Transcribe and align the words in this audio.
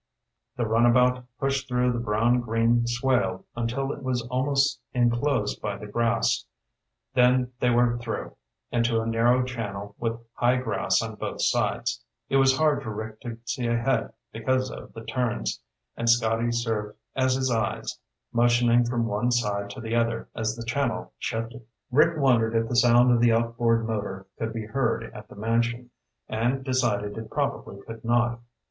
The 0.57 0.65
runabout 0.65 1.25
pushed 1.39 1.67
through 1.67 1.91
the 1.93 1.99
brown 1.99 2.39
green 2.41 2.87
swale 2.87 3.45
until 3.55 3.91
it 3.91 4.01
was 4.01 4.23
almost 4.29 4.79
enclosed 4.95 5.61
by 5.61 5.77
the 5.77 5.85
grass. 5.85 6.43
Then 7.13 7.51
they 7.59 7.69
were 7.69 7.99
through, 7.99 8.35
into 8.71 8.99
a 8.99 9.05
narrow 9.05 9.43
channel 9.43 9.95
with 9.99 10.19
high 10.33 10.55
grass 10.55 11.03
on 11.03 11.17
both 11.17 11.43
sides. 11.43 12.03
It 12.29 12.37
was 12.37 12.57
hard 12.57 12.81
for 12.81 12.89
Rick 12.89 13.21
to 13.21 13.37
see 13.45 13.67
ahead 13.67 14.11
because 14.33 14.71
of 14.71 14.91
the 14.93 15.05
turns, 15.05 15.61
and 15.95 16.09
Scotty 16.09 16.51
served 16.51 16.97
as 17.15 17.35
his 17.35 17.51
eyes, 17.51 17.99
motioning 18.33 18.85
from 18.85 19.05
one 19.05 19.31
side 19.31 19.69
to 19.69 19.81
the 19.81 19.93
other 19.95 20.29
as 20.33 20.55
the 20.55 20.65
channel 20.65 21.13
shifted. 21.19 21.63
Rick 21.91 22.17
wondered 22.17 22.55
if 22.55 22.67
the 22.67 22.75
sound 22.75 23.11
of 23.11 23.21
the 23.21 23.31
outboard 23.33 23.85
motor 23.87 24.25
could 24.39 24.51
be 24.51 24.65
heard 24.65 25.03
at 25.13 25.27
the 25.29 25.35
mansion, 25.35 25.91
and 26.27 26.63
decided 26.65 27.19
it 27.19 27.29
probably 27.29 27.79
could 27.85 28.03
not. 28.03 28.39